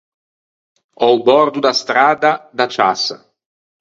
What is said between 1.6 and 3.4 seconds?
da stradda, da ciassa.